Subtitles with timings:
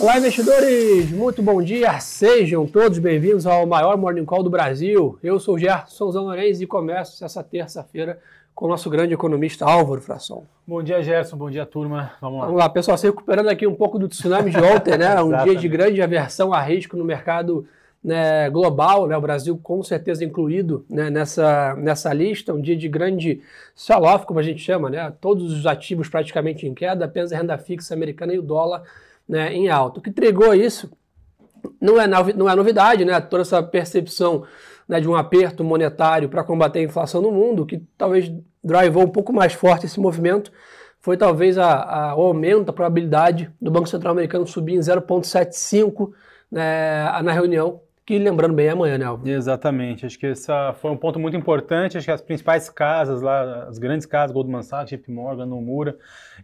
[0.00, 1.10] Olá, investidores!
[1.10, 2.00] Muito bom dia!
[2.00, 5.18] Sejam todos bem-vindos ao maior Morning Call do Brasil.
[5.22, 8.18] Eu sou o Gerson Zanorenz e começo essa terça-feira
[8.54, 10.46] com o nosso grande economista Álvaro Frasson.
[10.66, 11.36] Bom dia, Gerson.
[11.36, 12.12] Bom dia, turma.
[12.18, 12.46] Vamos lá.
[12.46, 12.96] Vamos lá, pessoal.
[12.96, 15.14] Se recuperando aqui um pouco do tsunami de ontem, né?
[15.22, 17.68] Um dia de grande aversão a risco no mercado
[18.02, 22.88] né, global, né, o Brasil com certeza incluído né, nessa, nessa lista, um dia de
[22.88, 23.42] grande
[23.74, 27.58] sell-off, como a gente chama, né, todos os ativos praticamente em queda, apenas a renda
[27.58, 28.82] fixa americana e o dólar
[29.30, 30.00] né, em alta.
[30.00, 30.90] O que entregou isso
[31.80, 34.42] não é, não é novidade, né, toda essa percepção
[34.88, 38.30] né, de um aperto monetário para combater a inflação no mundo, que talvez
[38.62, 40.50] drivou um pouco mais forte esse movimento,
[40.98, 46.10] foi talvez a, a, o aumento da probabilidade do Banco Central Americano subir em 0,75
[46.50, 49.06] né, na reunião que lembrando bem amanhã, né?
[49.24, 50.04] Exatamente.
[50.04, 50.48] Acho que esse
[50.80, 51.96] foi um ponto muito importante.
[51.96, 55.96] Acho que as principais casas lá, as grandes casas, Goldman Sachs, JP Morgan, Nomura,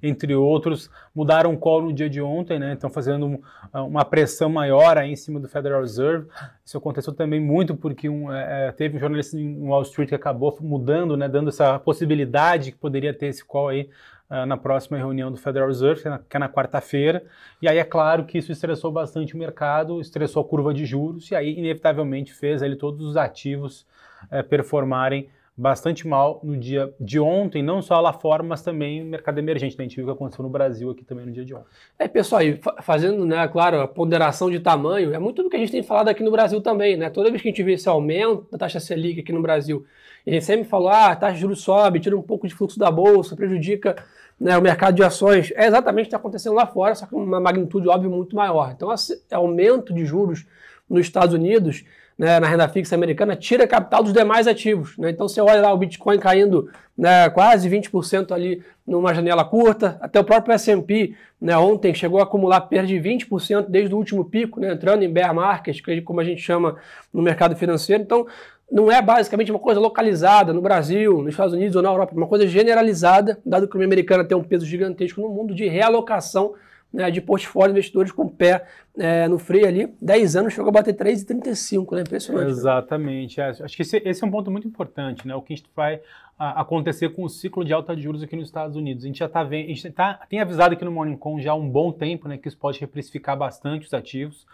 [0.03, 2.75] entre outros, mudaram o call no dia de ontem, né?
[2.75, 3.41] Estão fazendo
[3.73, 6.29] uma pressão maior aí em cima do Federal Reserve.
[6.65, 10.15] Isso aconteceu também muito porque um, é, é, teve um jornalista em Wall Street que
[10.15, 11.29] acabou mudando, né?
[11.29, 13.89] Dando essa possibilidade que poderia ter esse call aí
[14.29, 17.25] na próxima reunião do Federal Reserve, que é na, quarta-feira.
[17.63, 21.31] E aí é claro que isso estressou bastante o mercado, estressou a curva de juros,
[21.31, 23.87] e aí inevitavelmente fez ali todos os ativos
[24.25, 29.11] uh, performarem bastante mal no dia de ontem, não só lá fora, mas também no
[29.11, 29.77] mercado emergente.
[29.79, 29.85] Né?
[29.85, 31.67] A gente viu o que aconteceu no Brasil aqui também no dia de ontem.
[31.99, 35.59] É, pessoal, e fazendo, né, claro, a ponderação de tamanho, é muito do que a
[35.59, 37.09] gente tem falado aqui no Brasil também, né?
[37.09, 39.87] Toda vez que a gente vê esse aumento da taxa Selic aqui no Brasil,
[40.27, 42.79] a gente sempre falou, ah, a taxa de juros sobe, tira um pouco de fluxo
[42.79, 43.97] da bolsa, prejudica
[44.39, 45.53] né, o mercado de ações.
[45.57, 48.73] É exatamente o que está acontecendo lá fora, só que uma magnitude, óbvio, muito maior.
[48.77, 50.45] Então, esse aumento de juros
[50.89, 51.85] nos Estados Unidos,
[52.19, 54.97] né, na renda fixa americana, tira capital dos demais ativos.
[54.97, 55.11] Né?
[55.11, 60.19] Então, você olha lá o Bitcoin caindo né, quase 20% ali numa janela curta, até
[60.19, 64.61] o próprio S&P né, ontem chegou a acumular perda de 20% desde o último pico,
[64.61, 66.77] né, entrando em bear market, é como a gente chama
[67.13, 68.03] no mercado financeiro.
[68.03, 68.27] Então,
[68.71, 72.17] não é basicamente uma coisa localizada no Brasil, nos Estados Unidos ou na Europa, é
[72.17, 75.69] uma coisa generalizada, dado que a economia americana tem um peso gigantesco no mundo de
[75.69, 76.55] realocação
[76.97, 78.67] né, de portfólio de investidores com pé
[78.99, 79.95] é, no freio ali.
[80.01, 82.01] 10 anos chegou a bater 3,35, né?
[82.01, 82.49] Impressionante.
[82.49, 83.41] Exatamente.
[83.41, 85.35] É, acho que esse, esse, é um ponto muito importante, né?
[85.35, 86.01] O que a gente vai
[86.39, 89.05] a, acontecer com o ciclo de alta de juros aqui nos Estados Unidos.
[89.05, 91.53] A gente já está vendo, a gente tá, tem avisado aqui no Morning Con já
[91.53, 92.39] há um bom tempo, né?
[92.39, 94.47] Que isso pode reprecificar bastante os ativos.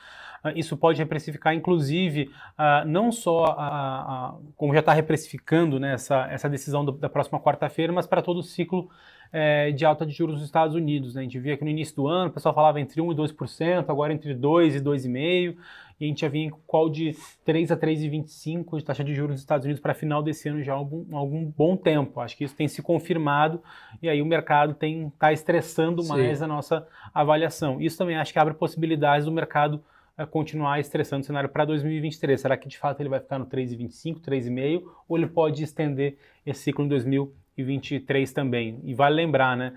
[0.45, 2.29] Uh, isso pode reprecificar, inclusive,
[2.59, 7.39] uh, não só uh, como já está reprecificando né, essa, essa decisão do, da próxima
[7.39, 8.91] quarta-feira, mas para todo o ciclo
[9.33, 11.15] é, de alta de juros nos Estados Unidos.
[11.15, 11.23] Né?
[11.23, 13.85] A gente via que no início do ano o pessoal falava entre 1% e 2%,
[13.89, 15.57] agora entre 2% e 2,5%,
[16.01, 19.35] e a gente já vinha com qual de 3 a 3,25% de taxa de juros
[19.35, 22.21] nos Estados Unidos para final desse ano já há algum, algum, bom tempo.
[22.21, 23.63] Acho que isso tem se confirmado
[24.03, 26.09] e aí o mercado está estressando Sim.
[26.09, 27.81] mais a nossa avaliação.
[27.81, 29.81] Isso também acho que abre possibilidades do mercado
[30.19, 32.41] uh, continuar estressando o cenário para 2023.
[32.41, 36.63] Será que de fato ele vai ficar no 3,25, 3,5 ou ele pode estender esse
[36.63, 37.42] ciclo em 2023?
[37.57, 38.81] 2023 também.
[38.85, 39.73] E vale lembrar, né?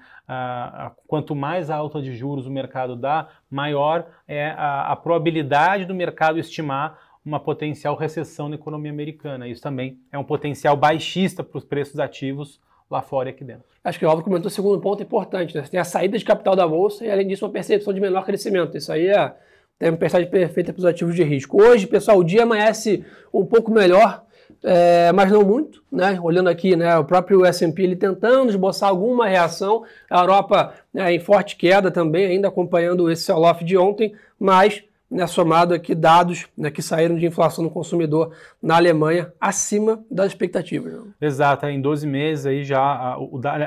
[1.07, 6.39] Quanto mais alta de juros o mercado dá, maior é a, a probabilidade do mercado
[6.39, 9.47] estimar uma potencial recessão na economia americana.
[9.47, 12.59] Isso também é um potencial baixista para os preços ativos
[12.89, 13.63] lá fora e aqui dentro.
[13.83, 15.63] Acho que o Álvaro comentou o segundo ponto importante, né?
[15.63, 18.23] Você tem a saída de capital da bolsa e, além disso, uma percepção de menor
[18.25, 18.77] crescimento.
[18.77, 19.35] Isso aí é
[19.77, 21.61] tem uma perfeita para os ativos de risco.
[21.61, 23.03] Hoje, pessoal, o dia amanhece
[23.33, 24.24] um pouco melhor
[24.63, 26.19] é, mas não muito, né?
[26.21, 31.19] Olhando aqui, né, o próprio S&P ele tentando esboçar alguma reação, a Europa né, em
[31.19, 36.71] forte queda também, ainda acompanhando esse sell-off de ontem, mas né, somado aqui dados né,
[36.71, 40.93] que saíram de inflação no consumidor na Alemanha acima das expectativas.
[40.93, 41.11] Né?
[41.21, 43.17] Exato, em 12 meses aí já,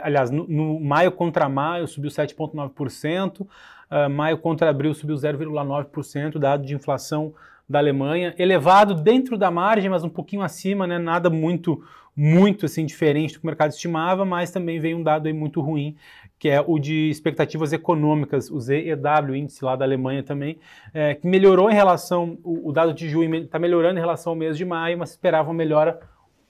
[0.03, 6.66] aliás, no, no maio contra maio subiu 7,9%, uh, maio contra abril subiu 0,9%, dado
[6.66, 7.33] de inflação
[7.69, 10.99] da Alemanha, elevado dentro da margem, mas um pouquinho acima, né?
[10.99, 11.83] Nada muito
[12.21, 15.61] muito assim diferente do que o mercado estimava, mas também veio um dado aí muito
[15.61, 15.95] ruim,
[16.37, 20.59] que é o de expectativas econômicas, o ZEW, índice lá da Alemanha também,
[20.92, 24.37] é, que melhorou em relação, o, o dado de junho está melhorando em relação ao
[24.37, 26.01] mês de maio, mas esperava uma melhora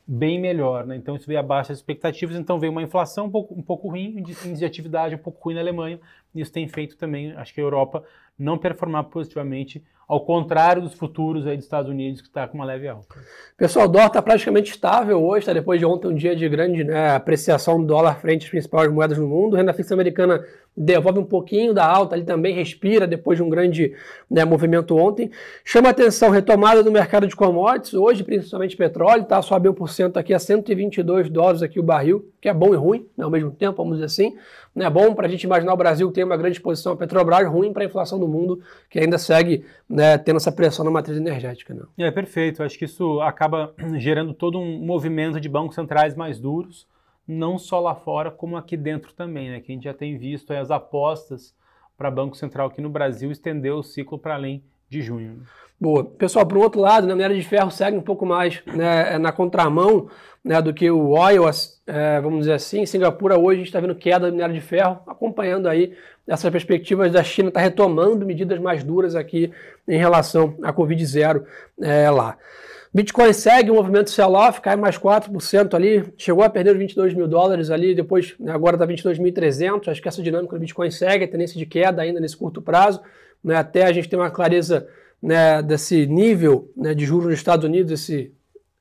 [0.07, 0.97] bem melhor, né?
[0.97, 4.21] Então isso veio abaixo das expectativas, então veio uma inflação um pouco, um pouco ruim,
[4.21, 6.01] índice de atividade um pouco ruim na Alemanha,
[6.35, 8.03] e isso tem feito também, acho que a Europa
[8.39, 12.65] não performar positivamente ao contrário dos futuros aí dos Estados Unidos, que está com uma
[12.65, 13.15] leve alta.
[13.59, 15.53] Pessoal, o dólar está praticamente estável hoje, tá?
[15.53, 19.19] depois de ontem um dia de grande né, apreciação do dólar frente às principais moedas
[19.19, 19.55] no mundo.
[19.55, 20.43] Renda fixa americana
[20.77, 23.95] devolve um pouquinho da alta, ali também respira depois de um grande
[24.31, 25.31] né, movimento ontem.
[25.65, 29.43] Chama atenção, retomada do mercado de commodities, hoje principalmente petróleo, tá?
[29.43, 33.25] sobe 1% aqui a 122 dólares aqui o barril, que é bom e ruim né,
[33.25, 34.37] ao mesmo tempo, vamos dizer assim.
[34.77, 37.73] É bom para a gente imaginar o Brasil tem uma grande exposição a Petrobras, ruim
[37.73, 41.75] para a inflação do mundo, que ainda segue né, tendo essa pressão na matriz energética.
[41.75, 41.83] Né?
[41.99, 46.87] É perfeito, acho que isso acaba gerando todo um movimento de bancos centrais mais duros,
[47.29, 49.61] não só lá fora, como aqui dentro também, né?
[49.61, 51.55] Que a gente já tem visto as apostas
[51.95, 55.43] para Banco Central aqui no Brasil estender o ciclo para além de junho.
[55.81, 56.05] Boa.
[56.05, 59.15] Pessoal, para o outro lado, né, a minério de ferro segue um pouco mais né,
[59.15, 60.09] é na contramão
[60.45, 61.45] né, do que o oil,
[61.87, 62.81] é, vamos dizer assim.
[62.81, 65.95] Em Singapura hoje a gente está vendo queda do minério de ferro, acompanhando aí
[66.27, 69.53] essas perspectivas da China está retomando medidas mais duras aqui
[69.87, 71.45] em relação à Covid-0
[71.81, 72.37] é, lá.
[72.93, 77.29] Bitcoin segue o movimento sell-off, cai mais 4% ali, chegou a perder os 22 mil
[77.29, 79.89] dólares ali, depois né, agora está 22.300.
[79.89, 83.01] Acho que essa dinâmica do Bitcoin segue, a tendência de queda ainda nesse curto prazo,
[83.43, 84.89] né, até a gente ter uma clareza
[85.23, 88.33] né, desse nível né, de juros nos Estados Unidos, esse,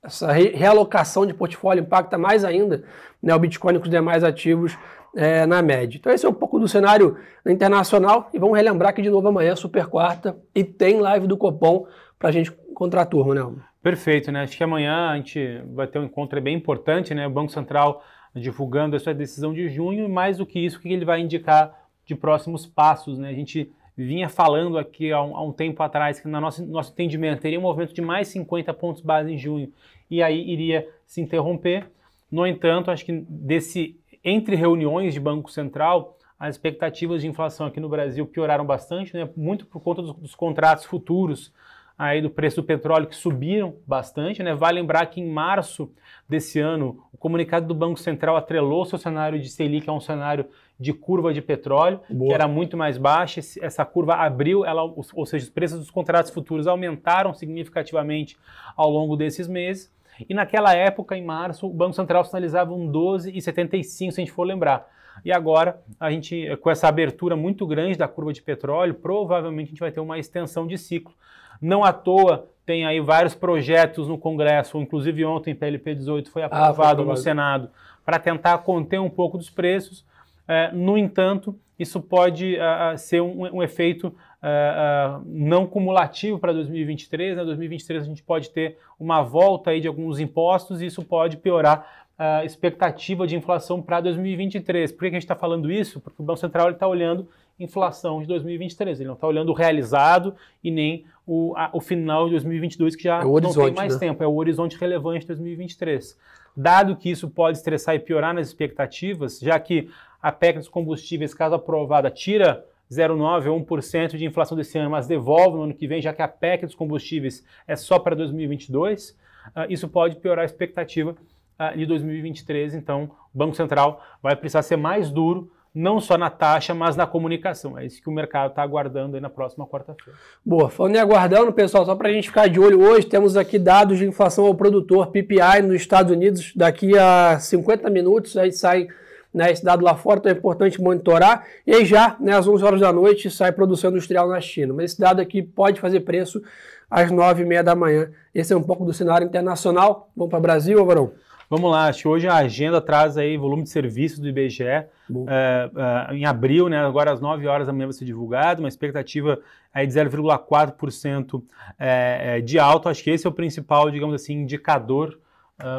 [0.04, 2.84] essa re realocação de portfólio impacta mais ainda
[3.22, 4.78] né, o Bitcoin com os demais ativos
[5.16, 5.98] é, na média.
[5.98, 9.54] Então esse é um pouco do cenário internacional e vamos relembrar que de novo amanhã
[9.54, 11.88] é super quarta e tem live do Copom
[12.20, 13.44] para a gente encontrar a turma, né?
[13.82, 14.44] Perfeito, né?
[14.44, 17.26] Acho que amanhã a gente vai ter um encontro bem importante, né?
[17.26, 18.04] O Banco Central
[18.36, 21.22] divulgando a sua decisão de junho e mais do que isso, o que ele vai
[21.22, 21.74] indicar
[22.06, 23.30] de próximos passos, né?
[23.30, 26.92] A gente vinha falando aqui há um, há um tempo atrás que no nosso, nosso
[26.92, 29.72] entendimento teria um movimento de mais 50 pontos base em junho
[30.10, 31.90] e aí iria se interromper.
[32.32, 37.80] No entanto, acho que desse entre reuniões de Banco Central, as expectativas de inflação aqui
[37.80, 39.28] no Brasil pioraram bastante, né?
[39.36, 41.52] muito por conta dos, dos contratos futuros
[41.98, 44.54] aí do preço do petróleo que subiram bastante, né?
[44.54, 45.92] Vale lembrar que em março
[46.30, 50.46] desse ano, o comunicado do Banco Central atrelou seu cenário de Selic a um cenário
[50.80, 52.28] de curva de petróleo, Boa.
[52.28, 53.40] que era muito mais baixa.
[53.62, 58.38] Essa curva abriu, ela, ou seja, os preços dos contratos futuros aumentaram significativamente
[58.76, 59.92] ao longo desses meses.
[60.30, 64.44] E naquela época, em março, o Banco Central sinalizava um 12,75, se a gente for
[64.44, 64.88] lembrar.
[65.26, 69.70] E agora, a gente, com essa abertura muito grande da curva de petróleo, provavelmente a
[69.70, 71.14] gente vai ter uma extensão de ciclo.
[71.62, 77.02] Não à toa tem aí vários projetos no Congresso, inclusive ontem PLP 18 foi aprovado
[77.02, 77.70] ah, foi no Senado,
[78.06, 80.06] para tentar conter um pouco dos preços.
[80.46, 86.52] É, no entanto, isso pode uh, ser um, um efeito uh, uh, não cumulativo para
[86.52, 87.38] 2023.
[87.38, 87.46] Né?
[87.46, 92.06] 2023 a gente pode ter uma volta aí de alguns impostos e isso pode piorar
[92.20, 94.92] a expectativa de inflação para 2023.
[94.92, 96.00] Por que a gente está falando isso?
[96.00, 99.00] Porque o Banco Central está olhando inflação de 2023.
[99.00, 103.04] Ele não está olhando o realizado e nem o, a, o final de 2022, que
[103.04, 104.00] já é não tem mais né?
[104.00, 104.24] tempo.
[104.24, 106.18] É o horizonte relevante de 2023.
[106.56, 109.90] Dado que isso pode estressar e piorar nas expectativas, já que
[110.22, 115.08] a PEC dos combustíveis, caso aprovada, tira 0,9 ou 1% de inflação desse ano, mas
[115.08, 119.10] devolve no ano que vem, já que a PEC dos combustíveis é só para 2022,
[119.10, 119.16] uh,
[119.56, 121.12] ah, isso pode piorar a expectativa
[121.60, 122.74] uh, de 2023.
[122.74, 127.06] Então, o Banco Central vai precisar ser mais duro não só na taxa, mas na
[127.06, 127.78] comunicação.
[127.78, 130.18] É isso que o mercado está aguardando aí na próxima quarta-feira.
[130.44, 133.60] Boa, falando em aguardando, pessoal, só para a gente ficar de olho hoje, temos aqui
[133.60, 138.88] dados de inflação ao produtor, PPI, nos Estados Unidos, daqui a 50 minutos, aí sai
[139.32, 141.46] né, esse dado lá fora, então é importante monitorar.
[141.66, 144.74] E aí já, né, às 11 horas da noite, sai produção industrial na China.
[144.74, 146.42] Mas esse dado aqui pode fazer preço
[146.90, 148.10] às 9h30 da manhã.
[148.34, 150.10] Esse é um pouco do cenário internacional.
[150.16, 151.12] Vamos para o Brasil, Alvarão?
[151.50, 154.90] Vamos lá, acho que hoje a agenda traz aí volume de serviços do IBGE é,
[155.10, 159.40] é, em abril, né, agora às 9 horas da manhã vai ser divulgado, uma expectativa
[159.74, 161.42] aí de 0,4%
[161.80, 165.18] é, de alta, acho que esse é o principal, digamos assim, indicador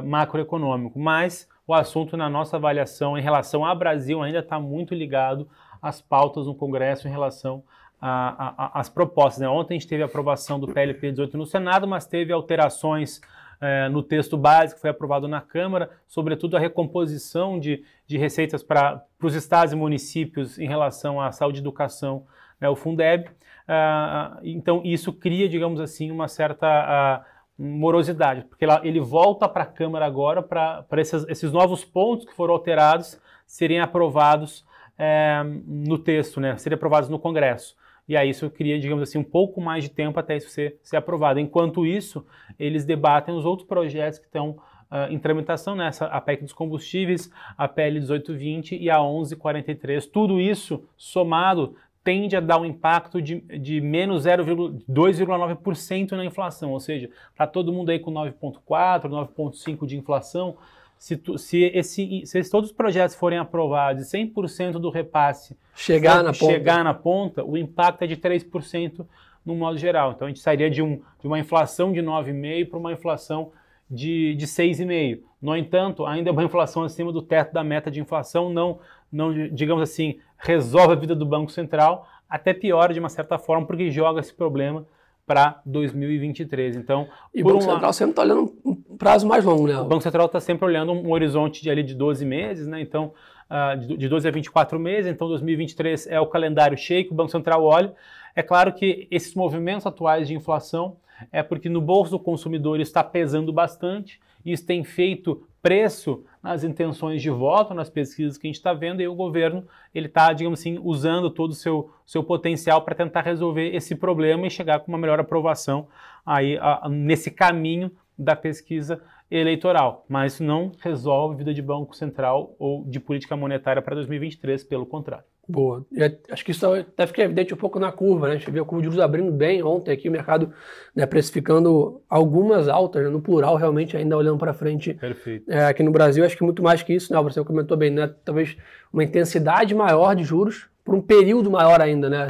[0.05, 5.47] macroeconômico, mas o assunto na nossa avaliação em relação ao Brasil ainda está muito ligado
[5.83, 7.63] às pautas no Congresso em relação
[8.01, 9.43] às propostas.
[9.43, 9.49] Né?
[9.49, 13.21] Ontem a gente teve a aprovação do PLP 18 no Senado, mas teve alterações
[13.61, 18.63] é, no texto básico que foi aprovado na Câmara, sobretudo a recomposição de, de receitas
[18.63, 22.25] para os estados e municípios em relação à saúde e educação,
[22.61, 23.29] né, o Fundeb.
[23.67, 27.25] Ah, então, isso cria, digamos assim, uma certa ah,
[27.59, 32.55] morosidade, porque ele volta para a Câmara agora para esses, esses novos pontos que foram
[32.55, 34.65] alterados serem aprovados
[34.97, 37.77] é, no texto, né, serem aprovados no Congresso
[38.09, 40.97] e aí isso cria, digamos assim, um pouco mais de tempo até isso ser, ser
[40.97, 41.39] aprovado.
[41.39, 42.25] Enquanto isso,
[42.59, 44.59] eles debatem os outros projetos que estão
[44.91, 46.11] uh, em tramitação, nessa né?
[46.15, 50.07] a PEC dos combustíveis, a PL 1820 e a 1143.
[50.07, 56.81] Tudo isso somado tende a dar um impacto de, de menos 2,9% na inflação, ou
[56.81, 60.57] seja, está todo mundo aí com 9,4%, 9,5% de inflação,
[60.99, 66.23] se, tu, se, esse, se todos os projetos forem aprovados e 100% do repasse chegar
[66.23, 69.07] na, chegar na ponta, o impacto é de 3%
[69.47, 70.13] no modo geral.
[70.13, 73.53] Então a gente sairia de, um, de uma inflação de 9,5% para uma inflação
[73.89, 75.21] de, de 6,5%.
[75.41, 79.33] No entanto, ainda é uma inflação acima do teto da meta de inflação, não, não,
[79.49, 83.89] digamos assim, resolve a vida do Banco Central, até piora de uma certa forma, porque
[83.89, 84.85] joga esse problema
[85.25, 86.77] para 2023.
[86.77, 88.53] Então, e o Banco um Central lado, sempre está olhando
[88.99, 89.79] prazo mais longo, né?
[89.79, 92.81] O Banco Central está sempre olhando um horizonte de, ali de 12 meses, né?
[92.81, 93.13] Então,
[93.49, 97.17] uh, de, de 12 a 24 meses, então 2023 é o calendário cheio que o
[97.17, 97.95] Banco Central olha.
[98.35, 100.97] É claro que esses movimentos atuais de inflação
[101.33, 107.21] é porque no bolso do consumidor está pesando bastante, isso tem feito preço nas intenções
[107.21, 110.61] de voto, nas pesquisas que a gente está vendo, e o governo ele está, digamos
[110.61, 114.93] assim, usando todo o seu, seu potencial para tentar resolver esse problema e chegar com
[114.93, 115.89] uma melhor aprovação
[116.25, 120.05] aí a, nesse caminho da pesquisa eleitoral.
[120.09, 124.65] Mas isso não resolve a vida de Banco Central ou de política monetária para 2023,
[124.65, 125.25] pelo contrário.
[125.49, 125.87] Boa.
[126.31, 128.35] acho que isso até fica evidente um pouco na curva, né?
[128.35, 130.53] A gente viu a curva de juros abrindo bem ontem aqui, o mercado
[130.95, 134.93] né, precificando algumas altas, né, no plural, realmente, ainda olhando para frente.
[134.93, 135.51] Perfeito.
[135.51, 137.23] É, aqui no Brasil, acho que muito mais que isso, né?
[137.23, 138.13] Você comentou bem, né?
[138.27, 138.59] Talvez
[138.93, 142.29] uma intensidade maior de juros por um período maior ainda, né?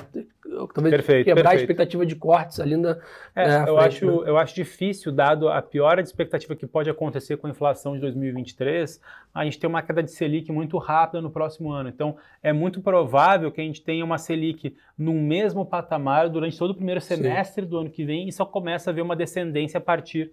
[0.75, 1.61] talvez perfeito, quebrar perfeito.
[1.61, 2.99] a expectativa de cortes ali na.
[3.37, 4.31] É, eu, frente, acho, né?
[4.31, 9.00] eu acho difícil, dado a pior expectativa que pode acontecer com a inflação de 2023,
[9.33, 11.88] a gente ter uma queda de Selic muito rápida no próximo ano.
[11.88, 16.73] Então, é muito provável que a gente tenha uma Selic no mesmo patamar durante todo
[16.73, 17.71] o primeiro semestre Sim.
[17.71, 20.33] do ano que vem e só começa a ver uma descendência a partir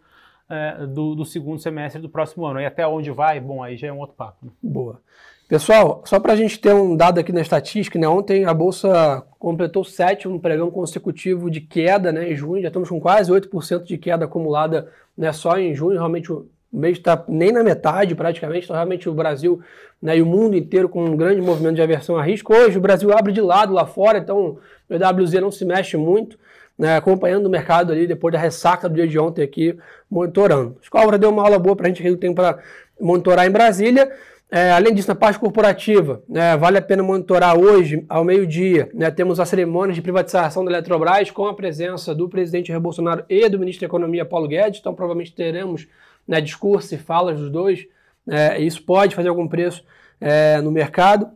[0.49, 2.59] é, do, do, segundo semestre do próximo ano.
[2.59, 4.47] E até onde vai, bom, aí já é um outro papo.
[4.47, 4.51] Né?
[4.63, 4.99] Boa.
[5.47, 8.07] Pessoal, só para a gente ter um dado aqui na estatística, né?
[8.07, 12.89] Ontem a Bolsa completou o sétimo pregão consecutivo de queda né, em junho, já estamos
[12.89, 17.51] com quase 8% de queda acumulada né, só em junho, realmente o mês está nem
[17.51, 19.61] na metade praticamente, então realmente o Brasil
[20.01, 22.51] né, e o mundo inteiro com um grande movimento de aversão a risco.
[22.51, 24.57] Hoje o Brasil abre de lado lá fora, então
[24.89, 26.39] o EWZ não se mexe muito,
[26.75, 29.77] né, acompanhando o mercado ali depois da ressaca do dia de ontem aqui,
[30.09, 30.75] monitorando.
[30.79, 32.57] A Escola deu uma aula boa para a gente que tem para
[32.99, 34.11] monitorar em Brasília.
[34.51, 39.09] É, além disso, na parte corporativa, né, vale a pena monitorar hoje, ao meio-dia, né,
[39.09, 43.49] temos a cerimônia de privatização da Eletrobras com a presença do presidente Jair Bolsonaro e
[43.49, 45.87] do ministro da Economia Paulo Guedes, então provavelmente teremos
[46.27, 47.87] né, discurso e falas dos dois,
[48.29, 49.83] é, isso pode fazer algum preço
[50.21, 51.29] é, no mercado.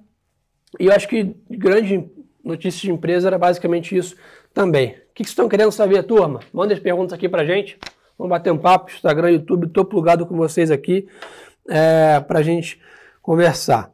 [0.80, 2.08] E eu acho que grande
[2.44, 4.16] notícia de empresa era basicamente isso
[4.54, 4.90] também.
[4.90, 6.40] O que vocês estão querendo saber, turma?
[6.54, 7.78] Manda as perguntas aqui pra gente.
[8.18, 11.08] Vamos bater um papo, Instagram, YouTube, estou plugado com vocês aqui
[11.68, 12.80] é, para a gente
[13.30, 13.92] conversar.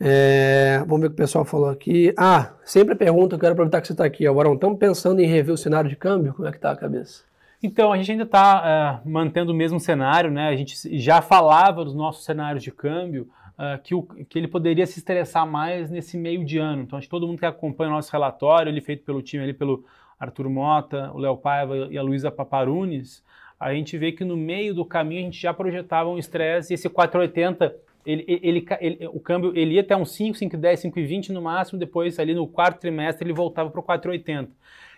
[0.00, 2.14] É, vamos ver o que o pessoal falou aqui.
[2.16, 4.26] Ah, sempre pergunta, eu quero aproveitar que você está aqui.
[4.26, 6.32] Agora, estamos pensando em rever o cenário de câmbio?
[6.32, 7.22] Como é que está a cabeça?
[7.62, 10.48] Então, a gente ainda está uh, é, mantendo o mesmo cenário, né?
[10.48, 14.86] A gente já falava dos nossos cenários de câmbio, uh, que, o, que ele poderia
[14.86, 16.80] se estressar mais nesse meio de ano.
[16.80, 19.52] Então, acho que todo mundo que acompanha o nosso relatório, ele feito pelo time ali,
[19.52, 19.84] pelo
[20.18, 23.22] Arthur Mota, o Léo Paiva e a Luísa Paparunes,
[23.58, 26.74] a gente vê que no meio do caminho a gente já projetava um estresse e
[26.76, 31.42] esse 480 ele, ele, ele, o câmbio ele ia até uns 5, 5,10, 5,20 no
[31.42, 34.48] máximo, depois ali no quarto trimestre ele voltava para o 4,80.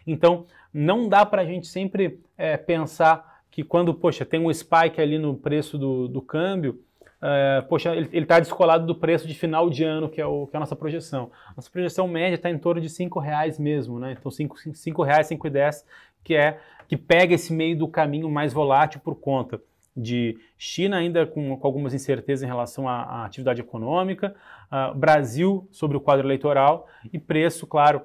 [0.07, 5.01] Então, não dá para a gente sempre é, pensar que quando, poxa, tem um spike
[5.01, 6.81] ali no preço do, do câmbio,
[7.21, 10.57] é, poxa, ele está descolado do preço de final de ano, que é, o, que
[10.57, 11.31] é a nossa projeção.
[11.55, 14.17] Nossa projeção média está em torno de R$ reais mesmo, né?
[14.19, 15.85] Então, R$ 5,00, 5,10,
[16.25, 19.61] que é que pega esse meio do caminho mais volátil por conta
[19.97, 24.35] de China ainda com, com algumas incertezas em relação à, à atividade econômica,
[24.71, 28.03] uh, Brasil sobre o quadro eleitoral e preço, claro,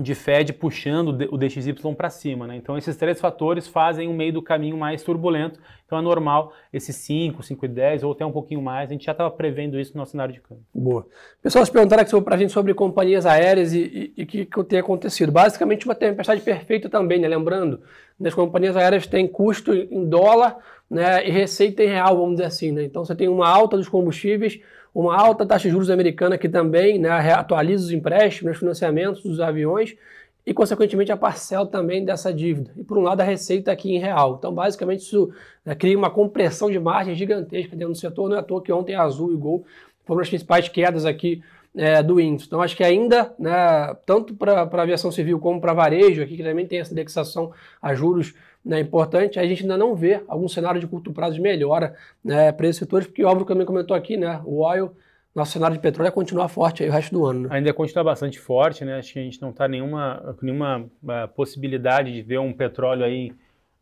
[0.00, 2.46] de Fed puxando o DXY para cima.
[2.46, 2.56] Né?
[2.56, 5.60] Então, esses três fatores fazem o meio do caminho mais turbulento.
[5.84, 8.88] Então, é normal esses 5, 5 e 10 ou até um pouquinho mais.
[8.88, 10.64] A gente já estava prevendo isso no nosso cenário de câmbio.
[10.74, 11.06] Boa.
[11.42, 15.30] Pessoal, se perguntaram para a gente sobre companhias aéreas e o que, que tem acontecido.
[15.30, 17.28] Basicamente, uma tempestade perfeita também, né?
[17.28, 17.82] Lembrando,
[18.24, 20.56] as companhias aéreas têm custo em dólar
[20.88, 22.72] né, e receita em real, vamos dizer assim.
[22.72, 22.84] Né?
[22.84, 24.58] Então, você tem uma alta dos combustíveis
[24.94, 29.40] uma alta taxa de juros americana que também né, atualiza os empréstimos, os financiamentos dos
[29.40, 29.96] aviões
[30.44, 32.70] e, consequentemente, a parcela também dessa dívida.
[32.76, 34.36] E, por um lado, a receita aqui em real.
[34.38, 35.32] Então, basicamente, isso
[35.64, 38.28] né, cria uma compressão de margem gigantesca dentro do setor.
[38.28, 39.64] Não é à toa que ontem Azul e Gol
[40.04, 41.42] foram as principais quedas aqui
[41.74, 42.46] é, do índice.
[42.48, 46.42] Então, acho que ainda, né, tanto para a aviação civil como para varejo, aqui que
[46.42, 48.34] também tem essa indexação a juros
[48.64, 52.52] né, importante, a gente ainda não vê algum cenário de curto prazo de melhora né,
[52.52, 54.92] para esses setores, porque óbvio que também comentou aqui, né, o oil
[55.34, 57.48] nosso cenário de petróleo é continuar forte aí o resto do ano.
[57.48, 57.48] Né?
[57.52, 58.98] Ainda continua bastante forte, né?
[58.98, 63.30] Acho que a gente não está nenhuma, nenhuma uh, possibilidade de ver um petróleo aí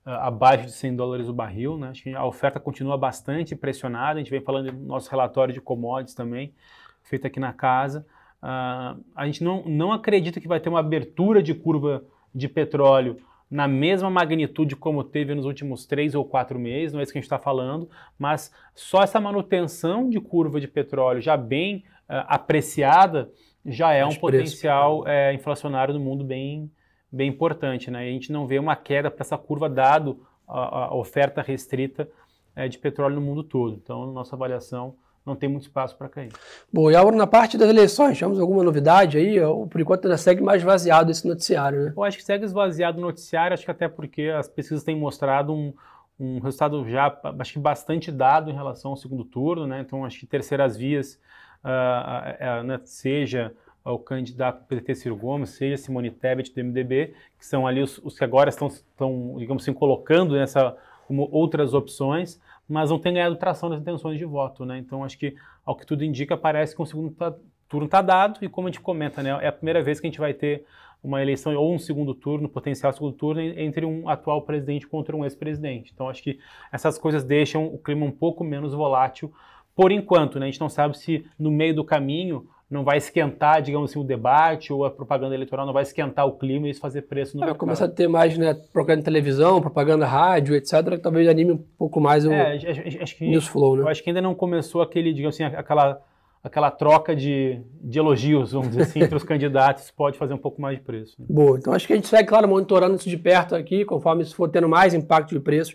[0.07, 1.89] uh, abaixo de 100 dólares o barril, né?
[1.89, 4.15] Acho que a oferta continua bastante pressionada.
[4.15, 6.55] A gente vem falando do nosso relatório de commodities também,
[7.03, 8.07] feito aqui na casa.
[8.41, 13.17] Uh, a gente não, não acredita que vai ter uma abertura de curva de petróleo
[13.50, 17.19] na mesma magnitude como teve nos últimos três ou quatro meses, não é isso que
[17.19, 22.25] a gente está falando, mas só essa manutenção de curva de petróleo já bem uh,
[22.28, 23.30] apreciada
[23.64, 26.71] já é um potencial é, inflacionário no mundo bem,
[27.11, 27.90] bem importante.
[27.90, 28.07] Né?
[28.07, 32.09] E a gente não vê uma queda para essa curva dado a, a oferta restrita
[32.57, 33.75] é, de petróleo no mundo todo.
[33.75, 36.33] Então, nossa avaliação não tem muito espaço para cair.
[36.73, 39.37] Bom, e agora na parte das eleições, temos alguma novidade aí?
[39.71, 41.93] Por enquanto ainda segue mais vaziado esse noticiário, né?
[41.97, 45.53] Eu acho que segue esvaziado o noticiário, acho que até porque as pesquisas têm mostrado
[45.53, 45.73] um,
[46.19, 49.81] um resultado já acho que bastante dado em relação ao segundo turno, né?
[49.81, 51.21] Então acho que terceiras vias,
[51.65, 53.53] uh, uh, uh, né, seja
[53.85, 58.19] o candidato PT Ciro Gomes, seja Simone Tebet do MDB, que são ali os, os
[58.19, 63.35] que agora estão, estão, digamos assim, colocando nessa como outras opções, mas não tem ganhado
[63.35, 64.79] tração nas intenções de voto, né?
[64.79, 65.35] Então acho que,
[65.65, 67.35] ao que tudo indica, parece que o segundo tá,
[67.69, 69.31] turno está dado e como a gente comenta, né?
[69.43, 70.65] É a primeira vez que a gente vai ter
[71.03, 75.25] uma eleição ou um segundo turno, potencial segundo turno, entre um atual presidente contra um
[75.25, 75.91] ex-presidente.
[75.93, 76.39] Então acho que
[76.71, 79.33] essas coisas deixam o clima um pouco menos volátil
[79.75, 80.47] por enquanto, né?
[80.47, 84.05] A gente não sabe se no meio do caminho não vai esquentar, digamos assim, o
[84.05, 87.43] debate ou a propaganda eleitoral não vai esquentar o clima e isso fazer preço no
[87.43, 91.29] é, Vai começar a ter mais né, propaganda de televisão, propaganda rádio, etc., que talvez
[91.29, 92.55] anime um pouco mais o é,
[93.03, 93.83] acho que, news flow, né?
[93.83, 96.00] Eu acho que ainda não começou aquele, digamos assim, aquela,
[96.45, 100.62] aquela troca de, de elogios, vamos dizer assim, entre os candidatos, pode fazer um pouco
[100.62, 101.17] mais de preço.
[101.19, 101.27] Né?
[101.29, 104.37] Boa, então acho que a gente segue, claro, monitorando isso de perto aqui, conforme isso
[104.37, 105.75] for tendo mais impacto de preços,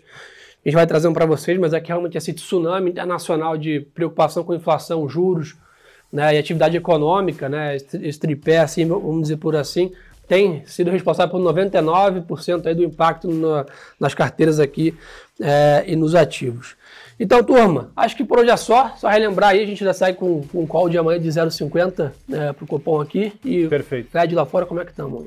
[0.64, 4.54] a gente vai trazendo para vocês, mas aqui realmente esse tsunami internacional de preocupação com
[4.54, 5.56] inflação, juros,
[6.12, 9.92] né, e atividade econômica, né, esse tripé, assim, vamos dizer por assim,
[10.26, 13.66] tem sido responsável por 99% aí do impacto na,
[13.98, 14.94] nas carteiras aqui
[15.40, 16.76] é, e nos ativos.
[17.18, 18.94] Então, turma, acho que por hoje é só.
[18.96, 22.12] Só relembrar aí, a gente já sai com, com um call de amanhã de 0,50
[22.28, 23.32] né, para o cupom aqui.
[23.42, 24.10] E Perfeito.
[24.10, 25.26] Fed lá fora, como é que estamos?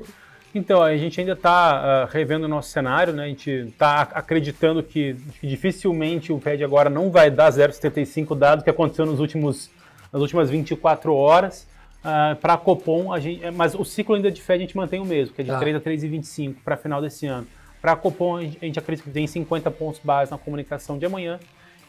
[0.54, 3.24] Então, a gente ainda está uh, ah, revendo o nosso cenário, né?
[3.24, 8.64] A gente está acreditando que, que, dificilmente o Fed agora não vai dar 0,75 dado
[8.64, 9.70] que aconteceu nos últimos
[10.12, 11.66] nas últimas 24 horas.
[12.00, 14.74] Uh, para a Copom, a gente, é, mas o ciclo ainda de fé a gente
[14.74, 15.58] mantém o mesmo, que é de ah.
[15.58, 17.46] 3 a 3,25 para final desse ano.
[17.80, 21.38] Para a Copom, a gente, acredita que tem 50 pontos base na comunicação de amanhã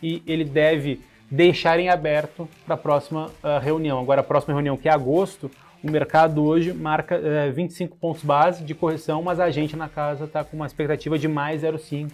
[0.04, 4.00] e ele deve deixar em aberto para a próxima uh, reunião.
[4.00, 5.50] Agora, a próxima reunião, que é agosto,
[5.82, 9.88] o mercado hoje marca uh, eh, 25 pontos base de correção, mas a gente na
[9.88, 12.12] casa está com uma expectativa de mais 0,5.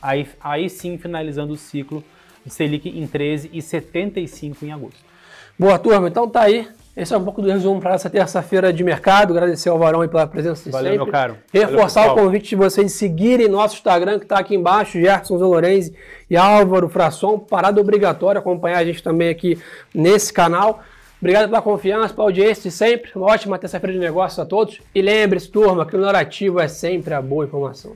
[0.00, 2.02] Aí, aí sim, finalizando o ciclo
[2.44, 5.10] de Selic em 13,75 em agosto.
[5.60, 6.08] Boa, turma.
[6.08, 6.66] Então tá aí.
[6.96, 9.34] Esse é um pouco do resumo para essa terça-feira de mercado.
[9.34, 11.04] Agradecer ao Varão pela presença de Valeu, sempre.
[11.04, 11.36] meu caro.
[11.52, 15.94] Reforçar Valeu, o convite de vocês seguirem nosso Instagram, que está aqui embaixo, Gerson Zelorenzi
[16.30, 17.38] e Álvaro Frasson.
[17.38, 19.58] Parada obrigatória acompanhar a gente também aqui
[19.94, 20.80] nesse canal.
[21.20, 23.10] Obrigado pela confiança, pela audiência de sempre.
[23.14, 24.80] Uma ótima terça-feira de negócios a todos.
[24.94, 27.94] E lembre-se, turma, que o narrativo é sempre a boa informação.